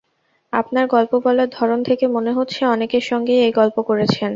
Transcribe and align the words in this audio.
আপনার 0.53 0.85
গল্প 0.87 1.13
বলার 1.25 1.49
ধরন 1.49 1.79
থেকে 1.83 2.05
মনে 2.07 2.31
হচ্ছে 2.31 2.61
অনেকের 2.65 3.03
সঙ্গেই 3.03 3.43
এই 3.43 3.51
গল্প 3.51 3.77
করেছেন। 3.81 4.29